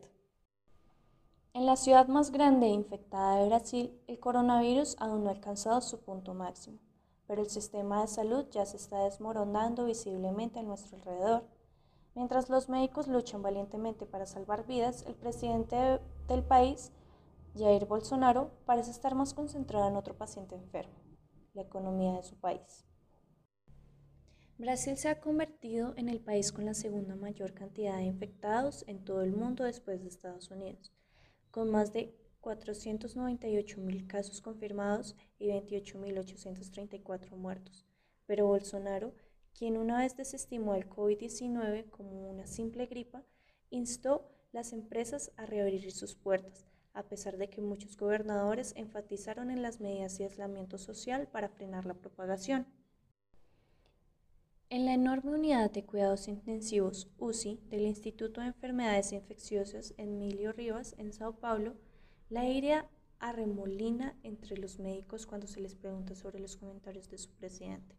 En 1.52 1.66
la 1.66 1.76
ciudad 1.76 2.08
más 2.08 2.30
grande 2.32 2.66
e 2.66 2.70
infectada 2.70 3.38
de 3.38 3.46
Brasil, 3.46 4.00
el 4.06 4.18
coronavirus 4.18 4.96
aún 4.98 5.24
no 5.24 5.30
ha 5.30 5.32
alcanzado 5.34 5.80
su 5.80 6.00
punto 6.00 6.34
máximo, 6.34 6.78
pero 7.26 7.42
el 7.42 7.50
sistema 7.50 8.00
de 8.00 8.08
salud 8.08 8.46
ya 8.50 8.66
se 8.66 8.76
está 8.76 9.04
desmoronando 9.04 9.84
visiblemente 9.84 10.58
a 10.58 10.62
nuestro 10.62 10.96
alrededor. 10.96 11.44
Mientras 12.14 12.48
los 12.48 12.68
médicos 12.68 13.08
luchan 13.08 13.42
valientemente 13.42 14.06
para 14.06 14.26
salvar 14.26 14.66
vidas, 14.66 15.04
el 15.06 15.16
presidente 15.16 16.00
del 16.28 16.44
país, 16.44 16.92
Jair 17.56 17.86
Bolsonaro, 17.86 18.52
parece 18.66 18.92
estar 18.92 19.14
más 19.14 19.34
concentrado 19.34 19.88
en 19.88 19.96
otro 19.96 20.16
paciente 20.16 20.54
enfermo, 20.54 20.94
la 21.54 21.62
economía 21.62 22.12
de 22.12 22.22
su 22.22 22.36
país. 22.36 22.86
Brasil 24.56 24.96
se 24.96 25.08
ha 25.08 25.20
convertido 25.20 25.94
en 25.96 26.08
el 26.08 26.20
país 26.20 26.52
con 26.52 26.64
la 26.64 26.74
segunda 26.74 27.16
mayor 27.16 27.54
cantidad 27.54 27.96
de 27.96 28.04
infectados 28.04 28.84
en 28.86 29.04
todo 29.04 29.22
el 29.22 29.32
mundo 29.32 29.64
después 29.64 30.00
de 30.00 30.08
Estados 30.08 30.52
Unidos, 30.52 30.92
con 31.50 31.70
más 31.70 31.92
de 31.92 32.16
498.000 32.40 34.06
casos 34.06 34.40
confirmados 34.40 35.16
y 35.38 35.48
28.834 35.48 37.36
muertos. 37.36 37.84
Pero 38.26 38.46
Bolsonaro, 38.46 39.14
quien 39.56 39.76
una 39.76 39.98
vez 39.98 40.16
desestimó 40.16 40.74
el 40.74 40.88
COVID-19 40.88 41.88
como 41.90 42.28
una 42.28 42.46
simple 42.46 42.86
gripa, 42.86 43.22
instó 43.70 44.30
las 44.52 44.72
empresas 44.72 45.32
a 45.36 45.46
reabrir 45.46 45.90
sus 45.92 46.14
puertas, 46.14 46.66
a 46.92 47.04
pesar 47.04 47.36
de 47.38 47.48
que 47.48 47.60
muchos 47.60 47.96
gobernadores 47.96 48.72
enfatizaron 48.76 49.50
en 49.50 49.62
las 49.62 49.80
medidas 49.80 50.18
de 50.18 50.24
aislamiento 50.24 50.78
social 50.78 51.28
para 51.28 51.48
frenar 51.48 51.86
la 51.86 51.94
propagación. 51.94 52.66
En 54.70 54.86
la 54.86 54.94
enorme 54.94 55.32
unidad 55.32 55.70
de 55.70 55.84
cuidados 55.84 56.26
intensivos 56.26 57.08
UCI 57.18 57.60
del 57.68 57.82
Instituto 57.82 58.40
de 58.40 58.48
Enfermedades 58.48 59.12
Infecciosas 59.12 59.94
Emilio 59.98 60.52
Rivas 60.52 60.94
en 60.98 61.12
Sao 61.12 61.38
Paulo, 61.38 61.74
la 62.28 62.48
idea 62.48 62.88
arremolina 63.20 64.18
entre 64.22 64.56
los 64.56 64.78
médicos 64.78 65.26
cuando 65.26 65.46
se 65.46 65.60
les 65.60 65.74
pregunta 65.76 66.14
sobre 66.14 66.40
los 66.40 66.56
comentarios 66.56 67.08
de 67.08 67.18
su 67.18 67.30
presidente. 67.30 67.94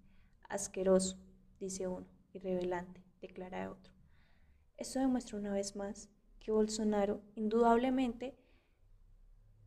Asqueroso, 0.50 1.18
dice 1.60 1.88
uno, 1.88 2.08
y 2.34 2.40
revelante, 2.40 3.04
declara 3.22 3.72
otro. 3.72 3.94
Esto 4.78 5.00
demuestra 5.00 5.38
una 5.38 5.54
vez 5.54 5.76
más 5.76 6.10
que 6.40 6.52
Bolsonaro 6.52 7.22
indudablemente 7.36 8.38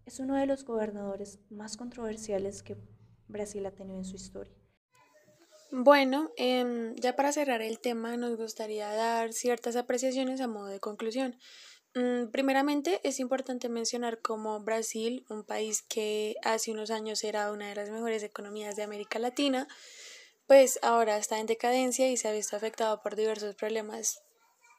es 0.09 0.21
uno 0.21 0.37
de 0.37 0.47
los 0.47 0.65
gobernadores 0.65 1.39
más 1.51 1.77
controversiales 1.77 2.63
que 2.63 2.77
Brasil 3.29 3.67
ha 3.67 3.73
tenido 3.73 3.99
en 3.99 4.05
su 4.05 4.17
historia. 4.17 4.55
Bueno, 5.71 6.31
em, 6.39 6.95
ya 6.97 7.15
para 7.15 7.31
cerrar 7.31 7.61
el 7.61 7.79
tema 7.79 8.17
nos 8.17 8.39
gustaría 8.39 8.89
dar 8.89 9.35
ciertas 9.35 9.77
apreciaciones 9.77 10.41
a 10.41 10.49
modo 10.49 10.69
de 10.69 10.81
conclusión. 10.81 11.37
Mm, 11.95 12.31
primeramente, 12.31 13.01
es 13.03 13.21
importante 13.21 13.69
mencionar 13.69 14.23
como 14.23 14.61
Brasil, 14.61 15.27
un 15.29 15.45
país 15.45 15.83
que 15.83 16.37
hace 16.43 16.71
unos 16.71 16.91
años 16.91 17.23
era 17.23 17.53
una 17.53 17.69
de 17.69 17.75
las 17.75 17.91
mejores 17.91 18.23
economías 18.23 18.77
de 18.77 18.85
América 18.85 19.19
Latina, 19.19 19.69
pues 20.49 20.81
ahora 20.83 21.17
está 21.19 21.39
en 21.39 21.47
decadencia 21.47 22.09
y 22.09 22.17
se 22.17 22.27
ha 22.27 22.33
visto 22.33 22.57
afectado 22.57 23.01
por 23.03 23.15
diversos 23.15 23.55
problemas 23.55 24.23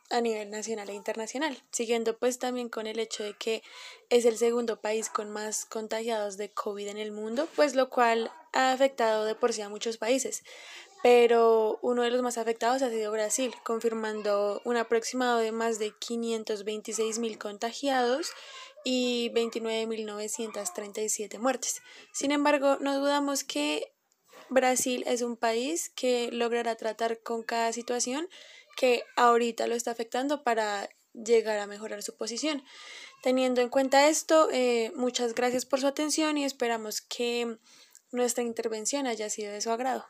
a 0.10 0.19
nivel 0.19 0.49
nacional 0.49 0.89
e 0.89 0.95
internacional, 0.95 1.62
siguiendo 1.71 2.17
pues 2.17 2.39
también 2.39 2.69
con 2.69 2.88
el 2.88 2.97
hecho 2.97 3.23
de 3.23 3.36
que 3.36 3.62
es 4.10 4.25
el 4.25 4.39
segundo 4.39 4.82
país 4.82 5.10
con 5.10 5.29
más 5.29 5.65
contagiados 5.65 6.38
de 6.38 6.51
COVID 6.51 6.88
en 6.88 6.97
el 6.97 7.12
mundo, 7.12 7.47
pues 7.55 7.75
lo 7.75 7.91
cual 7.91 8.32
ha 8.51 8.71
afectado 8.71 9.25
de 9.25 9.36
por 9.36 9.53
sí 9.53 9.62
a 9.62 9.69
muchos 9.69 9.97
países, 9.97 10.41
pero 11.03 11.77
uno 11.84 12.01
de 12.01 12.10
los 12.10 12.23
más 12.23 12.39
afectados 12.39 12.82
ha 12.82 12.89
sido 12.89 13.12
Brasil, 13.12 13.53
confirmando 13.63 14.63
un 14.65 14.77
aproximado 14.77 15.38
de 15.38 15.51
más 15.51 15.77
de 15.77 15.93
526 15.99 17.19
mil 17.19 17.38
contagiados 17.38 18.32
y 18.84 19.29
29.937 19.36 21.38
muertes. 21.38 21.84
Sin 22.12 22.32
embargo, 22.32 22.77
no 22.79 22.97
dudamos 22.97 23.43
que 23.43 23.93
Brasil 24.49 25.03
es 25.07 25.21
un 25.21 25.38
país 25.38 25.89
que 25.89 26.31
logrará 26.31 26.75
tratar 26.75 27.19
con 27.21 27.43
cada 27.43 27.73
situación 27.73 28.27
que 28.75 29.03
ahorita 29.15 29.67
lo 29.67 29.75
está 29.75 29.91
afectando 29.91 30.43
para 30.43 30.89
llegar 31.13 31.59
a 31.59 31.67
mejorar 31.67 32.03
su 32.03 32.15
posición. 32.15 32.63
Teniendo 33.21 33.62
en 33.62 33.69
cuenta 33.69 34.07
esto, 34.07 34.49
eh, 34.51 34.91
muchas 34.95 35.35
gracias 35.35 35.65
por 35.65 35.81
su 35.81 35.88
atención 35.88 36.38
y 36.38 36.45
esperamos 36.45 37.01
que 37.01 37.57
nuestra 38.12 38.43
intervención 38.43 39.07
haya 39.07 39.29
sido 39.29 39.51
de 39.51 39.62
su 39.62 39.71
agrado. 39.71 40.05